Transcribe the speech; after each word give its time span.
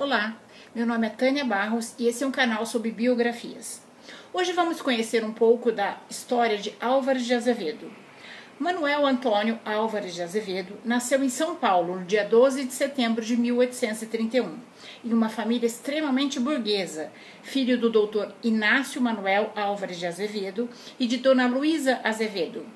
Olá, 0.00 0.36
meu 0.74 0.84
nome 0.84 1.06
é 1.06 1.10
Tânia 1.10 1.44
Barros 1.44 1.94
e 2.00 2.08
esse 2.08 2.24
é 2.24 2.26
um 2.26 2.32
canal 2.32 2.66
sobre 2.66 2.90
biografias. 2.90 3.80
Hoje 4.32 4.52
vamos 4.52 4.82
conhecer 4.82 5.24
um 5.24 5.32
pouco 5.32 5.70
da 5.70 5.98
história 6.10 6.58
de 6.58 6.74
Álvares 6.80 7.24
de 7.24 7.32
Azevedo. 7.32 7.88
Manuel 8.58 9.06
Antônio 9.06 9.56
Álvares 9.64 10.12
de 10.12 10.20
Azevedo 10.20 10.74
nasceu 10.84 11.22
em 11.22 11.28
São 11.28 11.54
Paulo 11.54 12.00
no 12.00 12.04
dia 12.04 12.24
12 12.24 12.64
de 12.64 12.72
setembro 12.72 13.24
de 13.24 13.36
1831, 13.36 14.58
em 15.04 15.12
uma 15.12 15.28
família 15.28 15.66
extremamente 15.66 16.40
burguesa, 16.40 17.12
filho 17.44 17.78
do 17.78 17.88
doutor 17.88 18.34
Inácio 18.42 19.00
Manuel 19.00 19.52
Álvares 19.54 20.00
de 20.00 20.06
Azevedo 20.06 20.68
e 20.98 21.06
de 21.06 21.18
Dona 21.18 21.46
Luísa 21.46 22.00
Azevedo. 22.02 22.66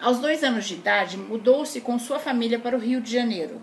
Aos 0.00 0.18
dois 0.18 0.42
anos 0.42 0.66
de 0.66 0.74
idade, 0.74 1.16
mudou-se 1.16 1.80
com 1.80 1.98
sua 1.98 2.18
família 2.18 2.58
para 2.58 2.76
o 2.76 2.80
Rio 2.80 3.00
de 3.00 3.12
Janeiro. 3.12 3.62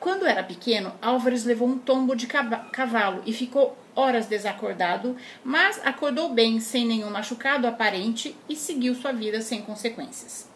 Quando 0.00 0.26
era 0.26 0.42
pequeno, 0.42 0.94
Álvares 1.02 1.44
levou 1.44 1.68
um 1.68 1.78
tombo 1.78 2.16
de 2.16 2.26
cavalo 2.26 3.22
e 3.26 3.34
ficou 3.34 3.76
horas 3.94 4.26
desacordado, 4.26 5.14
mas 5.44 5.78
acordou 5.84 6.32
bem, 6.32 6.58
sem 6.58 6.86
nenhum 6.86 7.10
machucado 7.10 7.66
aparente 7.66 8.34
e 8.48 8.56
seguiu 8.56 8.94
sua 8.94 9.12
vida 9.12 9.42
sem 9.42 9.60
consequências. 9.60 10.48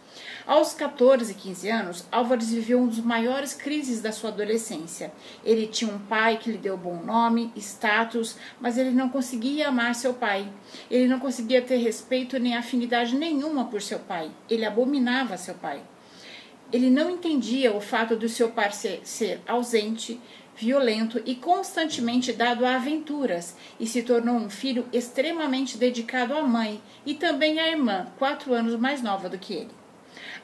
Aos 0.47 0.73
14 0.73 1.33
e 1.33 1.35
15 1.35 1.69
anos, 1.69 2.07
Álvares 2.11 2.51
viveu 2.53 2.81
um 2.81 2.87
dos 2.87 3.01
maiores 3.01 3.53
crises 3.53 4.01
da 4.01 4.13
sua 4.13 4.31
adolescência. 4.31 5.13
Ele 5.45 5.67
tinha 5.67 5.93
um 5.93 5.99
pai 5.99 6.39
que 6.39 6.51
lhe 6.51 6.59
deu 6.59 6.79
bom 6.79 7.03
nome, 7.03 7.53
status, 7.55 8.37
mas 8.59 8.79
ele 8.79 8.93
não 8.93 9.11
conseguia 9.11 9.69
amar 9.69 9.95
seu 9.95 10.15
pai. 10.15 10.51
Ele 10.91 11.07
não 11.07 11.19
conseguia 11.19 11.61
ter 11.61 11.77
respeito 11.77 12.39
nem 12.39 12.57
afinidade 12.57 13.15
nenhuma 13.15 13.67
por 13.67 13.83
seu 13.83 13.99
pai. 13.99 14.31
Ele 14.49 14.65
abominava 14.65 15.37
seu 15.37 15.55
pai. 15.55 15.83
Ele 16.75 16.91
não 16.91 17.09
entendia 17.09 17.73
o 17.73 17.81
fato 17.81 18.17
do 18.17 18.29
seu 18.29 18.51
pai 18.51 18.69
ser, 18.73 19.41
ausente, 19.47 20.21
violento 20.57 21.23
e 21.25 21.37
constantemente 21.37 22.33
dado 22.33 22.67
a 22.67 22.75
aventuras, 22.75 23.55
e 23.79 23.87
se 23.87 24.03
tornou 24.03 24.35
um 24.35 24.51
filho 24.51 24.85
extremamente 24.93 25.79
dedicado 25.79 26.35
à 26.35 26.43
mãe 26.43 26.83
e 27.07 27.15
também 27.15 27.61
à 27.61 27.69
irmã, 27.69 28.09
quatro 28.19 28.53
anos 28.53 28.75
mais 28.75 29.01
nova 29.01 29.29
do 29.29 29.39
que 29.39 29.55
ele. 29.55 29.71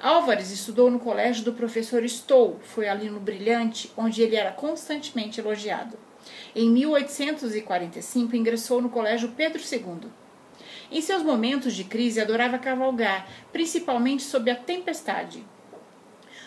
Álvares 0.01 0.53
estudou 0.53 0.89
no 0.89 1.01
colégio 1.01 1.45
do 1.45 1.53
professor 1.53 2.05
Stoll, 2.05 2.61
foi 2.63 2.89
aluno 2.89 3.19
brilhante, 3.19 3.91
onde 3.97 4.23
ele 4.23 4.37
era 4.37 4.53
constantemente 4.53 5.41
elogiado. 5.41 5.99
Em 6.55 6.71
1845, 6.71 8.37
ingressou 8.37 8.81
no 8.81 8.89
colégio 8.89 9.33
Pedro 9.37 9.61
II. 9.61 10.09
Em 10.93 11.01
seus 11.01 11.25
momentos 11.25 11.75
de 11.75 11.83
crise, 11.83 12.21
adorava 12.21 12.57
cavalgar, 12.57 13.29
principalmente 13.53 14.23
sob 14.23 14.49
a 14.49 14.55
tempestade. 14.55 15.45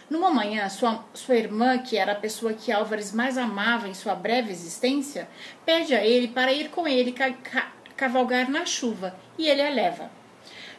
Numa 0.09 0.29
manhã, 0.29 0.67
sua, 0.69 1.03
sua 1.13 1.35
irmã, 1.35 1.77
que 1.77 1.97
era 1.97 2.11
a 2.11 2.15
pessoa 2.15 2.53
que 2.53 2.71
Álvares 2.71 3.13
mais 3.13 3.37
amava 3.37 3.87
em 3.87 3.93
sua 3.93 4.13
breve 4.13 4.51
existência, 4.51 5.29
pede 5.65 5.95
a 5.95 6.05
ele 6.05 6.27
para 6.27 6.51
ir 6.51 6.69
com 6.69 6.87
ele 6.87 7.11
ca 7.11 7.31
ca 7.31 7.71
cavalgar 7.95 8.49
na 8.49 8.65
chuva 8.65 9.15
e 9.37 9.47
ele 9.47 9.61
a 9.61 9.69
leva. 9.69 10.11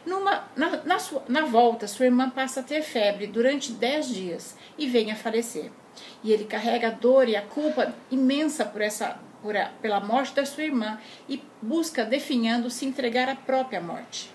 Numa, 0.05 0.47
na, 0.55 0.83
na, 0.83 0.99
sua, 0.99 1.23
na 1.27 1.41
volta, 1.45 1.87
sua 1.87 2.05
irmã 2.05 2.29
passa 2.29 2.59
a 2.59 2.63
ter 2.63 2.83
febre 2.83 3.25
durante 3.25 3.71
dez 3.71 4.07
dias 4.07 4.55
e 4.77 4.87
vem 4.87 5.11
a 5.11 5.15
falecer. 5.15 5.71
E 6.23 6.31
ele 6.31 6.45
carrega 6.45 6.89
a 6.89 6.91
dor 6.91 7.27
e 7.27 7.35
a 7.35 7.41
culpa 7.41 7.95
imensa 8.11 8.63
por 8.65 8.81
essa, 8.81 9.17
por 9.41 9.57
a, 9.57 9.71
pela 9.81 9.99
morte 9.99 10.35
da 10.35 10.45
sua 10.45 10.63
irmã 10.63 10.99
e 11.27 11.41
busca, 11.61 12.05
definhando, 12.05 12.69
se 12.69 12.85
entregar 12.85 13.27
à 13.27 13.35
própria 13.35 13.81
morte. 13.81 14.34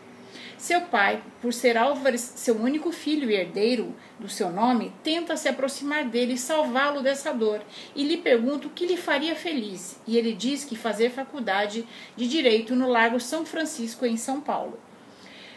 Seu 0.60 0.82
pai, 0.82 1.22
por 1.40 1.54
ser 1.54 1.78
Álvares 1.78 2.20
seu 2.20 2.54
único 2.54 2.92
filho 2.92 3.30
e 3.30 3.34
herdeiro 3.34 3.96
do 4.18 4.28
seu 4.28 4.50
nome, 4.50 4.92
tenta 5.02 5.34
se 5.34 5.48
aproximar 5.48 6.04
dele 6.04 6.34
e 6.34 6.38
salvá-lo 6.38 7.00
dessa 7.00 7.32
dor 7.32 7.62
e 7.96 8.04
lhe 8.04 8.18
pergunta 8.18 8.66
o 8.66 8.70
que 8.70 8.84
lhe 8.84 8.98
faria 8.98 9.34
feliz. 9.34 9.98
E 10.06 10.18
ele 10.18 10.34
diz 10.34 10.62
que 10.62 10.76
fazer 10.76 11.12
faculdade 11.12 11.88
de 12.14 12.28
direito 12.28 12.76
no 12.76 12.90
Largo 12.90 13.18
São 13.18 13.46
Francisco, 13.46 14.04
em 14.04 14.18
São 14.18 14.38
Paulo. 14.38 14.78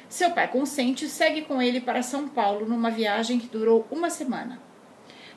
Seu 0.07 0.31
pai 0.31 0.47
consente 0.47 1.03
e 1.03 1.09
segue 1.09 1.41
com 1.41 1.61
ele 1.61 1.81
para 1.81 2.01
São 2.01 2.29
Paulo 2.29 2.65
numa 2.65 2.89
viagem 2.89 3.37
que 3.37 3.47
durou 3.47 3.85
uma 3.91 4.09
semana. 4.09 4.57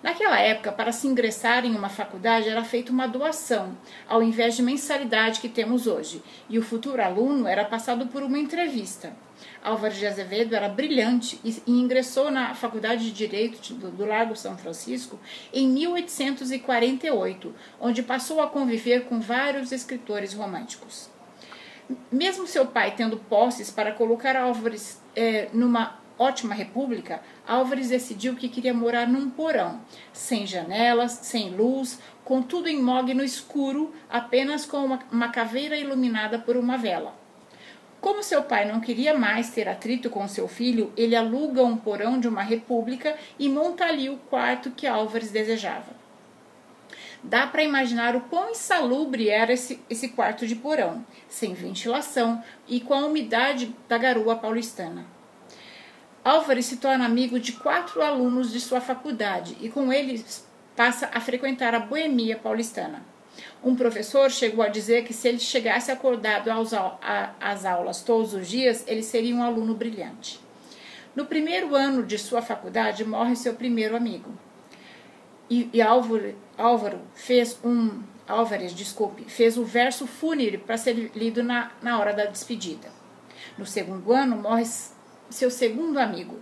Naquela 0.01 0.39
época, 0.39 0.71
para 0.71 0.93
se 0.93 1.09
ingressar 1.09 1.67
em 1.67 1.75
uma 1.75 1.89
faculdade 1.89 2.49
era 2.49 2.63
feita 2.63 2.93
uma 2.93 3.09
doação, 3.09 3.77
ao 4.09 4.23
invés 4.23 4.55
de 4.55 4.63
mensalidade 4.63 5.41
que 5.41 5.49
temos 5.49 5.89
hoje, 5.89 6.23
e 6.49 6.57
o 6.57 6.63
futuro 6.63 7.03
aluno 7.03 7.49
era 7.49 7.65
passado 7.65 8.07
por 8.07 8.23
uma 8.23 8.39
entrevista. 8.39 9.26
Álvares 9.63 9.99
de 9.99 10.07
Azevedo 10.07 10.55
era 10.55 10.69
brilhante 10.69 11.41
e, 11.45 11.63
ingressou 11.67 12.31
na 12.31 12.55
Faculdade 12.55 13.05
de 13.05 13.13
Direito 13.13 13.75
do, 13.75 14.05
Largo 14.05 14.37
São 14.37 14.57
Francisco 14.57 15.19
em 15.53 15.69
1848, 15.69 17.55
onde 17.81 18.03
passou 18.03 18.41
a 18.41 18.49
conviver 18.49 19.05
com 19.05 19.21
vários 19.21 19.73
escritores 19.73 20.33
românticos. 20.35 21.11
Mesmo 22.11 22.47
seu 22.47 22.67
pai 22.67 22.95
tendo 22.97 23.17
posses 23.17 23.71
para 23.71 23.93
colocar 23.93 24.37
Álvares 24.37 25.01
eh, 25.15 25.49
numa 25.53 26.01
ótima 26.19 26.55
república, 26.55 27.21
Álvares 27.47 27.91
decidiu 27.91 28.35
que 28.35 28.49
queria 28.49 28.75
morar 28.75 29.07
num 29.07 29.31
porão, 29.31 29.81
sem 30.13 30.47
janelas, 30.47 31.13
sem 31.23 31.51
luz, 31.51 32.01
com 32.25 32.43
tudo 32.43 32.69
em 32.69 32.83
mogno 32.83 33.23
escuro, 33.23 33.95
apenas 34.09 34.67
com 34.67 34.99
uma 35.13 35.29
caveira 35.29 35.77
iluminada 35.77 36.39
por 36.39 36.57
uma 36.57 36.77
vela. 36.77 37.26
Como 38.01 38.23
seu 38.23 38.43
pai 38.45 38.71
não 38.71 38.81
queria 38.81 39.19
mais 39.19 39.51
ter 39.51 39.69
atrito 39.69 40.11
com 40.11 40.29
seu 40.29 40.47
filho, 40.47 40.93
ele 40.97 41.17
aluga 41.17 41.65
um 41.65 41.77
porão 41.77 42.21
de 42.21 42.29
uma 42.29 42.43
república 42.43 43.17
e 43.39 43.49
monta 43.49 43.85
ali 43.85 44.09
o 44.09 44.17
quarto 44.17 44.71
que 44.71 44.87
Álvares 44.87 45.31
desejava. 45.31 45.97
Dá 47.23 47.47
para 47.47 47.65
imaginar 47.65 48.15
o 48.15 48.21
quão 48.21 48.51
insalubre 48.51 49.29
era 49.29 49.53
esse, 49.53 49.81
esse 49.91 50.11
quarto 50.11 50.47
de 50.47 50.55
porão, 50.55 51.05
sem 51.29 51.55
ventilação 51.55 52.43
e 52.69 52.81
com 52.81 52.95
a 52.95 53.05
umidade 53.05 53.75
da 53.89 53.99
garoa 53.99 54.37
paulistana. 54.37 55.05
Álvares 56.25 56.67
se 56.67 56.77
torna 56.77 57.05
amigo 57.05 57.41
de 57.41 57.53
quatro 57.53 58.03
alunos 58.03 58.53
de 58.53 58.61
sua 58.61 58.81
faculdade 58.81 59.57
e 59.61 59.69
com 59.69 59.93
eles 59.93 60.47
passa 60.77 61.09
a 61.13 61.21
frequentar 61.21 61.75
a 61.75 61.81
boemia 61.81 62.37
paulistana. 62.37 63.03
Um 63.63 63.75
professor 63.75 64.31
chegou 64.31 64.65
a 64.65 64.69
dizer 64.69 65.05
que 65.05 65.13
se 65.13 65.29
ele 65.29 65.39
chegasse 65.39 65.91
acordado 65.91 66.51
às 67.41 67.65
aulas 67.65 68.03
todos 68.03 68.35
os 68.35 68.49
dias, 68.49 68.85
ele 68.87 69.03
seria 69.03 69.35
um 69.35 69.43
aluno 69.43 69.75
brilhante. 69.75 70.41
No 71.15 71.27
primeiro 71.27 71.75
ano 71.75 72.03
de 72.03 72.19
sua 72.19 72.43
faculdade, 72.43 73.05
morre 73.05 73.35
seu 73.35 73.55
primeiro 73.55 73.97
amigo. 73.97 74.31
E, 75.49 75.71
e 75.73 75.81
Álvaro, 75.81 76.35
Álvaro 76.59 77.01
fez 77.15 77.59
um. 77.65 78.03
Álvares, 78.29 78.75
desculpe, 78.75 79.25
fez 79.25 79.57
o 79.57 79.65
verso 79.65 80.05
fúnebre 80.05 80.59
para 80.59 80.77
ser 80.77 81.13
lido 81.15 81.45
na, 81.45 81.71
na 81.81 81.99
hora 81.99 82.13
da 82.13 82.25
despedida. 82.25 82.89
No 83.57 83.65
segundo 83.65 84.13
ano, 84.13 84.37
morre 84.37 84.65
seu 85.31 85.51
segundo 85.51 85.99
amigo. 85.99 86.39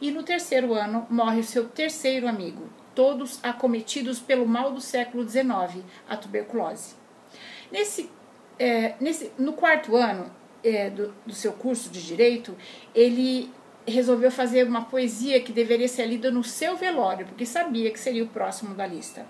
E 0.00 0.10
no 0.10 0.22
terceiro 0.22 0.72
ano, 0.72 1.06
morre 1.10 1.40
o 1.40 1.44
seu 1.44 1.68
terceiro 1.68 2.26
amigo, 2.26 2.68
todos 2.94 3.38
acometidos 3.42 4.18
pelo 4.18 4.46
mal 4.46 4.72
do 4.72 4.80
século 4.80 5.28
XIX, 5.28 5.84
a 6.08 6.16
tuberculose. 6.16 6.94
Nesse, 7.70 8.10
é, 8.58 8.94
nesse, 9.00 9.30
no 9.38 9.52
quarto 9.52 9.96
ano 9.96 10.30
é, 10.64 10.88
do, 10.88 11.14
do 11.26 11.34
seu 11.34 11.52
curso 11.52 11.90
de 11.90 12.02
direito, 12.02 12.56
ele 12.94 13.50
resolveu 13.86 14.30
fazer 14.30 14.66
uma 14.66 14.84
poesia 14.84 15.40
que 15.40 15.52
deveria 15.52 15.88
ser 15.88 16.06
lida 16.06 16.30
no 16.30 16.42
seu 16.42 16.76
velório, 16.76 17.26
porque 17.26 17.44
sabia 17.44 17.90
que 17.90 18.00
seria 18.00 18.24
o 18.24 18.28
próximo 18.28 18.74
da 18.74 18.86
lista. 18.86 19.26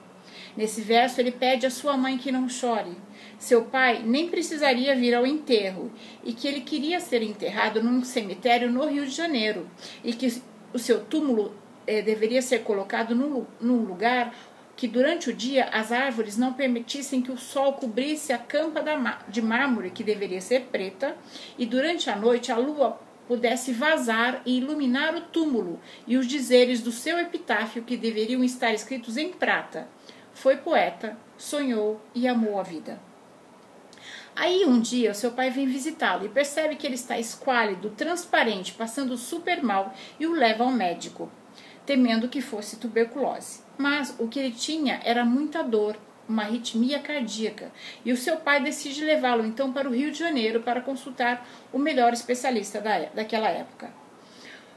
Nesse 0.57 0.81
verso, 0.81 1.21
ele 1.21 1.31
pede 1.31 1.67
à 1.67 1.71
sua 1.71 1.97
mãe 1.97 2.19
que 2.19 2.33
não 2.33 2.49
chore. 2.49 2.97
Seu 3.39 3.65
pai 3.65 4.03
nem 4.05 4.29
precisaria 4.29 4.95
vir 4.97 5.15
ao 5.15 5.27
enterro 5.27 5.91
e 6.25 6.33
que 6.33 6.47
ele 6.47 6.61
queria 6.61 7.01
ser 7.01 7.23
enterrado 7.23 7.83
num 7.83 8.03
cemitério 8.05 8.71
no 8.71 8.87
Rio 8.87 9.07
de 9.07 9.13
Janeiro 9.13 9.69
e 10.03 10.13
que 10.13 10.43
o 10.73 10.79
seu 10.79 11.05
túmulo 11.05 11.55
é, 11.87 12.03
deveria 12.03 12.43
ser 12.43 12.61
colocado 12.61 13.15
num, 13.15 13.47
num 13.61 13.85
lugar 13.85 14.35
que 14.77 14.89
durante 14.89 15.29
o 15.29 15.35
dia 15.35 15.67
as 15.67 15.93
árvores 15.93 16.39
não 16.39 16.55
permitissem 16.55 17.21
que 17.21 17.31
o 17.31 17.37
sol 17.37 17.75
cobrisse 17.75 18.33
a 18.33 18.39
campa 18.39 18.83
de 19.29 19.43
mármore, 19.43 19.91
que 19.91 20.03
deveria 20.03 20.41
ser 20.41 20.69
preta, 20.73 21.15
e 21.59 21.67
durante 21.67 22.09
a 22.09 22.17
noite 22.17 22.51
a 22.51 22.57
lua 22.57 22.99
pudesse 23.29 23.73
vazar 23.73 24.41
e 24.47 24.57
iluminar 24.57 25.15
o 25.15 25.21
túmulo 25.21 25.79
e 26.07 26.17
os 26.17 26.27
dizeres 26.27 26.81
do 26.81 26.91
seu 26.91 27.19
epitáfio, 27.19 27.83
que 27.83 27.97
deveriam 27.97 28.43
estar 28.43 28.73
escritos 28.73 29.19
em 29.19 29.31
prata. 29.31 29.87
Foi 30.33 30.57
poeta, 30.57 31.15
sonhou 31.37 32.01
e 32.15 32.27
amou 32.27 32.59
a 32.59 32.63
vida. 32.63 33.10
Aí 34.35 34.65
um 34.65 34.81
dia 34.81 35.11
o 35.11 35.15
seu 35.15 35.33
pai 35.33 35.51
vem 35.51 35.67
visitá-lo 35.67 36.25
e 36.25 36.29
percebe 36.29 36.77
que 36.77 36.87
ele 36.87 36.95
está 36.95 37.19
esquálido, 37.19 37.91
transparente, 37.91 38.73
passando 38.73 39.17
super 39.17 39.63
mal 39.63 39.95
e 40.19 40.27
o 40.27 40.33
leva 40.33 40.65
ao 40.65 40.71
médico 40.71 41.31
temendo 41.91 42.29
que 42.29 42.41
fosse 42.41 42.77
tuberculose. 42.77 43.63
Mas 43.77 44.15
o 44.17 44.29
que 44.29 44.39
ele 44.39 44.53
tinha 44.53 45.01
era 45.05 45.25
muita 45.25 45.61
dor, 45.61 45.97
uma 46.29 46.45
arritmia 46.45 47.01
cardíaca, 47.01 47.73
e 48.05 48.13
o 48.13 48.17
seu 48.17 48.37
pai 48.37 48.63
decide 48.63 49.05
levá-lo 49.05 49.45
então 49.45 49.73
para 49.73 49.89
o 49.89 49.93
Rio 49.93 50.13
de 50.13 50.19
Janeiro 50.21 50.61
para 50.61 50.81
consultar 50.81 51.45
o 51.73 51.79
melhor 51.81 52.13
especialista 52.13 52.81
da, 52.81 53.07
daquela 53.07 53.49
época. 53.49 53.93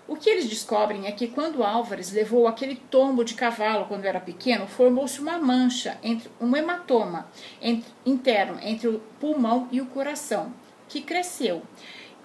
O 0.06 0.18
que 0.18 0.30
eles 0.30 0.50
descobrem 0.50 1.08
é 1.08 1.12
que 1.14 1.28
quando 1.28 1.64
Álvares 1.64 2.12
levou 2.12 2.46
aquele 2.46 2.76
tombo 2.76 3.24
de 3.24 3.36
cavalo 3.36 3.86
quando 3.86 4.06
era 4.06 4.20
pequeno, 4.20 4.68
formou-se 4.68 5.22
uma 5.22 5.38
mancha, 5.38 5.98
entre 6.04 6.30
um 6.42 6.56
hematoma 6.56 7.28
entre, 7.62 7.90
interno 8.06 8.60
entre 8.62 8.90
o 8.90 9.00
pulmão 9.20 9.68
e 9.72 9.80
o 9.80 9.86
coração, 9.86 10.54
que 10.90 11.02
cresceu 11.02 11.62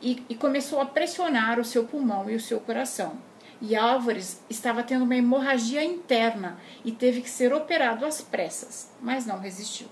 e, 0.03 0.25
e 0.29 0.35
começou 0.35 0.81
a 0.81 0.87
pressionar 0.87 1.61
o 1.61 1.65
seu 1.65 1.85
pulmão 1.85 2.29
e 2.29 2.35
o 2.35 2.41
seu 2.41 2.59
coração. 2.59 3.17
E 3.61 3.75
Álvares 3.75 4.41
estava 4.51 4.83
tendo 4.83 5.05
uma 5.05 5.17
hemorragia 5.17 5.83
interna 5.83 6.59
e 6.85 6.93
teve 6.93 7.21
que 7.21 7.31
ser 7.31 7.53
operado 7.53 8.05
às 8.05 8.21
pressas, 8.21 8.93
mas 9.01 9.27
não 9.27 9.39
resistiu. 9.39 9.89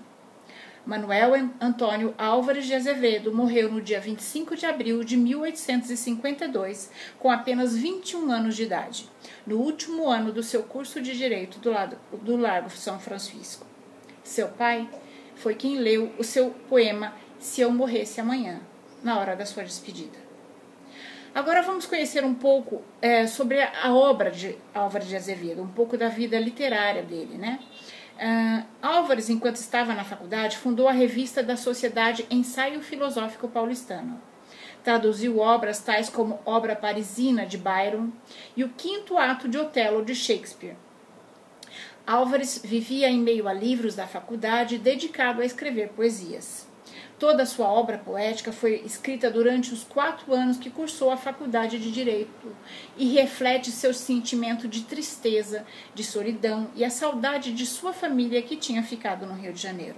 Manuel 0.87 1.33
Antônio 1.59 2.15
Álvares 2.17 2.65
de 2.65 2.73
Azevedo 2.73 3.35
morreu 3.35 3.69
no 3.69 3.81
dia 3.81 3.99
25 3.99 4.55
de 4.55 4.65
abril 4.65 5.03
de 5.03 5.17
1852, 5.17 6.89
com 7.19 7.29
apenas 7.29 7.75
21 7.75 8.31
anos 8.31 8.55
de 8.55 8.63
idade, 8.63 9.09
no 9.45 9.57
último 9.57 10.07
ano 10.07 10.31
do 10.31 10.41
seu 10.41 10.63
curso 10.63 11.01
de 11.01 11.17
Direito 11.17 11.59
do, 11.59 11.69
lado, 11.69 11.97
do 12.21 12.37
Largo 12.37 12.69
São 12.69 12.97
Francisco. 13.01 13.67
Seu 14.23 14.47
pai 14.47 14.89
foi 15.35 15.55
quem 15.55 15.77
leu 15.77 16.13
o 16.17 16.23
seu 16.23 16.51
poema 16.69 17.13
Se 17.37 17.59
Eu 17.59 17.69
Morresse 17.69 18.21
Amanhã, 18.21 18.61
na 19.03 19.19
hora 19.19 19.35
da 19.35 19.45
sua 19.45 19.63
despedida. 19.63 20.17
Agora 21.35 21.61
vamos 21.63 21.85
conhecer 21.85 22.23
um 22.23 22.33
pouco 22.33 22.81
é, 23.01 23.27
sobre 23.27 23.61
a 23.61 23.93
obra 23.93 24.31
de 24.31 24.57
Álvares 24.73 25.09
de 25.09 25.17
Azevedo, 25.17 25.61
um 25.61 25.67
pouco 25.67 25.97
da 25.97 26.07
vida 26.07 26.39
literária 26.39 27.03
dele, 27.03 27.37
né? 27.37 27.59
Uh, 28.17 28.65
Álvares, 28.81 29.29
enquanto 29.29 29.57
estava 29.57 29.93
na 29.93 30.03
faculdade, 30.03 30.57
fundou 30.57 30.87
a 30.87 30.91
revista 30.91 31.43
da 31.43 31.55
Sociedade 31.55 32.25
Ensaio 32.31 32.81
Filosófico 32.81 33.47
Paulistano. 33.47 34.19
Traduziu 34.83 35.37
obras 35.37 35.79
tais 35.79 36.09
como 36.09 36.39
Obra 36.43 36.75
Parisina 36.75 37.45
de 37.45 37.57
Byron 37.57 38.09
e 38.55 38.63
o 38.63 38.69
Quinto 38.69 39.17
Ato 39.17 39.47
de 39.47 39.57
Otelo 39.57 40.03
de 40.03 40.15
Shakespeare. 40.15 40.75
Álvares 42.07 42.59
vivia 42.63 43.09
em 43.09 43.19
meio 43.19 43.47
a 43.47 43.53
livros 43.53 43.95
da 43.95 44.07
faculdade 44.07 44.79
dedicado 44.79 45.41
a 45.41 45.45
escrever 45.45 45.89
poesias. 45.89 46.66
Toda 47.19 47.43
a 47.43 47.47
sua 47.47 47.67
obra 47.67 47.97
poética 47.97 48.51
foi 48.51 48.75
escrita 48.85 49.31
durante 49.31 49.73
os 49.73 49.83
quatro 49.83 50.35
anos 50.35 50.57
que 50.57 50.69
cursou 50.69 51.09
a 51.09 51.17
faculdade 51.17 51.79
de 51.79 51.91
Direito 51.91 52.55
e 52.95 53.11
reflete 53.11 53.71
seu 53.71 53.91
sentimento 53.91 54.67
de 54.67 54.83
tristeza, 54.83 55.65
de 55.95 56.03
solidão 56.03 56.69
e 56.75 56.85
a 56.85 56.91
saudade 56.91 57.51
de 57.53 57.65
sua 57.65 57.91
família 57.91 58.43
que 58.43 58.55
tinha 58.55 58.83
ficado 58.83 59.25
no 59.25 59.33
Rio 59.33 59.51
de 59.51 59.59
Janeiro. 59.59 59.97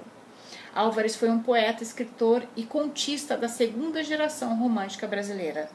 Álvares 0.74 1.16
foi 1.18 1.30
um 1.30 1.44
poeta, 1.44 1.83
escritor 1.83 2.48
e 2.56 2.63
contista 2.63 3.36
da 3.36 3.50
segunda 3.50 4.01
geração 4.01 4.56
romântica 4.56 5.06
brasileira. 5.06 5.69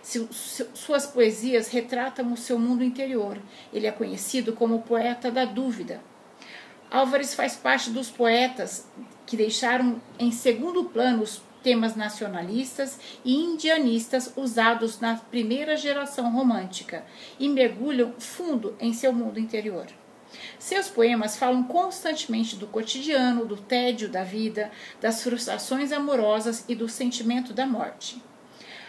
Suas 0.00 1.06
poesias 1.06 1.68
retratam 1.68 2.32
o 2.32 2.36
seu 2.36 2.56
mundo 2.56 2.84
interior. 2.84 3.38
Ele 3.72 3.88
é 3.88 3.90
conhecido 3.90 4.52
como 4.52 4.82
poeta 4.82 5.28
da 5.28 5.44
dúvida. 5.44 6.00
Álvares 6.90 7.34
faz 7.34 7.56
parte 7.56 7.90
dos 7.90 8.10
poetas 8.10 8.86
que 9.26 9.36
deixaram 9.36 10.00
em 10.18 10.30
segundo 10.30 10.84
plano 10.84 11.22
os 11.22 11.42
temas 11.62 11.96
nacionalistas 11.96 13.00
e 13.24 13.34
indianistas 13.34 14.32
usados 14.36 15.00
na 15.00 15.16
primeira 15.16 15.76
geração 15.76 16.30
romântica 16.30 17.04
e 17.40 17.48
mergulham 17.48 18.12
fundo 18.18 18.76
em 18.78 18.92
seu 18.92 19.12
mundo 19.12 19.40
interior. 19.40 19.86
Seus 20.58 20.88
poemas 20.88 21.36
falam 21.36 21.62
constantemente 21.62 22.56
do 22.56 22.66
cotidiano, 22.66 23.46
do 23.46 23.56
tédio 23.56 24.08
da 24.08 24.24
vida, 24.24 24.70
das 25.00 25.22
frustrações 25.22 25.90
amorosas 25.90 26.64
e 26.68 26.74
do 26.74 26.88
sentimento 26.88 27.52
da 27.52 27.66
morte. 27.66 28.20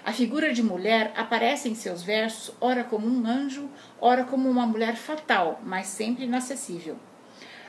A 0.03 0.11
figura 0.11 0.53
de 0.53 0.61
mulher 0.61 1.13
aparece 1.15 1.69
em 1.69 1.75
seus 1.75 2.03
versos, 2.03 2.53
ora 2.61 2.83
como 2.83 3.07
um 3.07 3.25
anjo, 3.25 3.69
ora 3.99 4.23
como 4.23 4.49
uma 4.49 4.65
mulher 4.67 4.95
fatal, 4.95 5.59
mas 5.63 5.87
sempre 5.87 6.25
inacessível. 6.25 6.97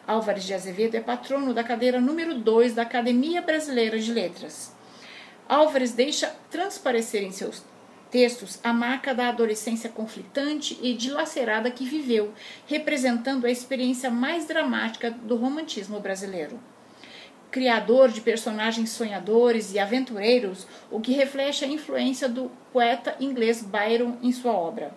Álvares 0.07 0.45
de 0.45 0.55
Azevedo 0.55 0.95
é 0.95 1.01
patrono 1.01 1.53
da 1.53 1.65
cadeira 1.65 2.01
número 2.01 2.39
2 2.39 2.75
da 2.75 2.83
Academia 2.83 3.43
Brasileira 3.43 3.99
de 3.99 4.13
Letras. 4.13 4.73
Álvares 5.49 5.93
deixa 5.93 6.33
transparecer 6.49 7.25
em 7.25 7.33
seus 7.33 7.65
textos 8.09 8.61
a 8.63 8.73
marca 8.73 9.13
da 9.13 9.29
adolescência 9.29 9.91
conflitante 9.91 10.79
e 10.81 10.95
dilacerada 10.95 11.73
que 11.73 11.85
viveu, 11.85 12.33
representando 12.69 13.47
a 13.47 13.51
experiência 13.51 14.09
mais 14.09 14.47
dramática 14.47 15.11
do 15.11 15.35
romantismo 15.35 15.99
brasileiro. 15.99 16.61
Criador 17.51 18.09
de 18.09 18.21
personagens 18.21 18.91
sonhadores 18.91 19.75
e 19.75 19.79
aventureiros, 19.81 20.69
o 20.89 21.01
que 21.01 21.15
reflete 21.15 21.65
a 21.65 21.69
influência 21.69 22.29
do 22.29 22.49
poeta 22.73 23.17
inglês 23.19 23.61
Byron 23.61 24.19
em 24.23 24.31
sua 24.31 24.53
obra 24.53 24.95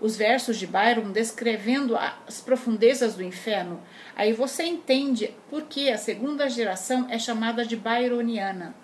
os 0.00 0.16
versos 0.16 0.58
de 0.58 0.66
Byron 0.66 1.12
descrevendo 1.12 1.96
as 1.96 2.40
profundezas 2.40 3.14
do 3.14 3.22
inferno, 3.22 3.80
aí 4.16 4.32
você 4.32 4.64
entende 4.64 5.34
por 5.48 5.62
que 5.62 5.90
a 5.90 5.98
segunda 5.98 6.48
geração 6.48 7.06
é 7.10 7.18
chamada 7.18 7.64
de 7.64 7.76
byroniana. 7.76 8.74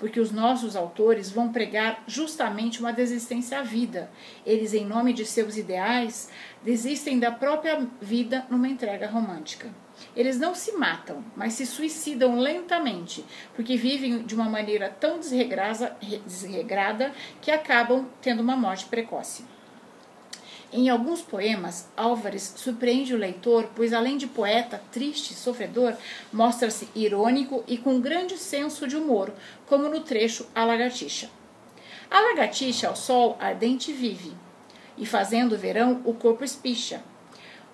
Porque 0.00 0.18
os 0.18 0.32
nossos 0.32 0.74
autores 0.74 1.30
vão 1.30 1.52
pregar 1.52 2.02
justamente 2.06 2.80
uma 2.80 2.92
desistência 2.92 3.60
à 3.60 3.62
vida. 3.62 4.10
Eles, 4.44 4.74
em 4.74 4.84
nome 4.84 5.12
de 5.12 5.24
seus 5.24 5.56
ideais, 5.56 6.28
desistem 6.64 7.20
da 7.20 7.30
própria 7.30 7.86
vida 8.00 8.44
numa 8.50 8.68
entrega 8.68 9.06
romântica. 9.06 9.68
Eles 10.16 10.38
não 10.38 10.54
se 10.54 10.72
matam, 10.72 11.24
mas 11.36 11.52
se 11.52 11.66
suicidam 11.66 12.38
lentamente, 12.40 13.24
porque 13.54 13.76
vivem 13.76 14.24
de 14.24 14.34
uma 14.34 14.48
maneira 14.48 14.88
tão 14.88 15.20
desregrada 15.20 17.12
que 17.40 17.50
acabam 17.50 18.08
tendo 18.20 18.40
uma 18.42 18.56
morte 18.56 18.86
precoce. 18.86 19.44
Em 20.72 20.88
alguns 20.88 21.20
poemas, 21.20 21.88
Álvares 21.96 22.54
surpreende 22.56 23.12
o 23.12 23.18
leitor, 23.18 23.68
pois 23.74 23.92
além 23.92 24.16
de 24.16 24.28
poeta 24.28 24.80
triste 24.92 25.32
e 25.32 25.36
sofredor, 25.36 25.94
mostra-se 26.32 26.88
irônico 26.94 27.64
e 27.66 27.76
com 27.76 28.00
grande 28.00 28.38
senso 28.38 28.86
de 28.86 28.96
humor, 28.96 29.32
como 29.66 29.88
no 29.88 30.00
trecho 30.00 30.46
A 30.54 30.64
Lagartixa. 30.64 31.28
A 32.08 32.20
lagartixa 32.20 32.88
ao 32.88 32.96
sol 32.96 33.36
ardente 33.40 33.92
vive, 33.92 34.32
e 34.96 35.06
fazendo 35.06 35.54
o 35.54 35.58
verão 35.58 36.02
o 36.04 36.12
corpo 36.14 36.44
espicha. 36.44 37.02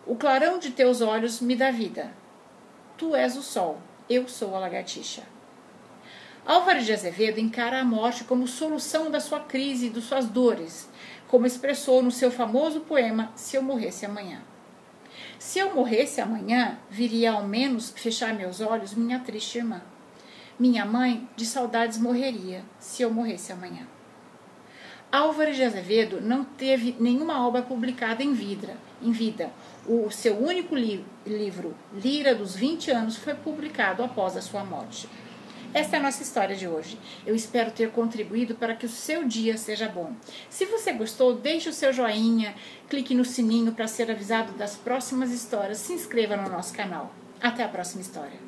O 0.07 0.15
clarão 0.15 0.59
de 0.59 0.71
teus 0.71 1.01
olhos 1.01 1.41
me 1.41 1.57
dá 1.57 1.71
vida. 1.71 2.13
Tu 2.97 3.15
és 3.15 3.37
o 3.37 3.43
sol, 3.43 3.79
eu 4.09 4.29
sou 4.29 4.55
a 4.55 4.59
lagartixa. 4.59 5.23
Álvares 6.47 6.87
de 6.87 6.93
Azevedo 6.93 7.41
encara 7.41 7.81
a 7.81 7.85
morte 7.85 8.23
como 8.23 8.47
solução 8.47 9.11
da 9.11 9.19
sua 9.19 9.41
crise 9.41 9.87
e 9.87 9.91
de 9.91 10.01
suas 10.01 10.27
dores, 10.27 10.89
como 11.29 11.47
expressou 11.47 12.03
no 12.03 12.11
seu 12.11 12.31
famoso 12.31 12.81
poema 12.81 13.33
Se 13.35 13.57
Eu 13.57 13.63
Morresse 13.63 14.07
Amanhã. 14.07 14.43
Se 15.39 15.59
eu 15.59 15.75
morresse 15.75 16.21
amanhã, 16.21 16.79
viria 16.91 17.33
ao 17.33 17.47
menos 17.47 17.91
fechar 17.91 18.35
meus 18.35 18.61
olhos 18.61 18.95
minha 18.95 19.21
triste 19.21 19.59
irmã. 19.59 19.83
Minha 20.59 20.85
mãe 20.85 21.29
de 21.37 21.45
saudades 21.45 21.99
morreria 21.99 22.65
se 22.79 23.03
eu 23.03 23.11
morresse 23.11 23.53
amanhã. 23.53 23.87
Álvares 25.13 25.57
de 25.57 25.63
Azevedo 25.63 26.21
não 26.21 26.45
teve 26.45 26.97
nenhuma 26.99 27.47
obra 27.47 27.63
publicada 27.63 28.23
em 28.23 28.33
vida. 28.33 28.77
Em 29.03 29.13
vida. 29.13 29.51
O 29.87 30.11
seu 30.11 30.37
único 30.37 30.75
li 30.75 31.05
livro, 31.25 31.75
Lira 31.93 32.35
dos 32.35 32.57
20 32.57 32.91
anos, 32.91 33.17
foi 33.17 33.35
publicado 33.35 34.03
após 34.03 34.37
a 34.37 34.43
sua 34.43 34.65
morte. 34.65 35.09
Esta 35.75 35.97
é 35.97 35.99
a 35.99 36.03
nossa 36.03 36.23
história 36.23 36.57
de 36.57 36.67
hoje. 36.67 36.99
Eu 37.27 37.35
espero 37.35 37.71
ter 37.71 37.91
contribuído 37.91 38.55
para 38.55 38.75
que 38.75 38.87
o 38.87 38.89
seu 38.89 39.25
dia 39.25 39.59
seja 39.59 39.89
bom. 39.89 40.13
Se 40.49 40.65
você 40.67 40.93
gostou, 40.93 41.35
deixe 41.35 41.69
o 41.69 41.73
seu 41.73 41.93
joinha, 41.93 42.55
clique 42.89 43.15
no 43.15 43.25
sininho 43.25 43.73
para 43.73 43.89
ser 43.89 44.11
avisado 44.11 44.53
das 44.53 44.77
próximas 44.77 45.31
histórias, 45.31 45.79
se 45.79 45.93
inscreva 45.93 46.37
no 46.37 46.49
nosso 46.49 46.75
canal. 46.75 47.13
Até 47.41 47.63
a 47.63 47.69
próxima 47.69 48.01
história. 48.01 48.46